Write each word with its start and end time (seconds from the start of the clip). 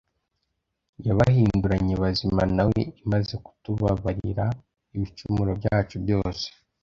yabahinduranye 1.05 1.93
bazima 2.03 2.41
na 2.55 2.63
we 2.69 2.79
imaze 3.03 3.33
kutubabarira 3.45 4.45
ibicumuro 4.95 5.51
byacu 5.59 5.95
byose 6.03 6.45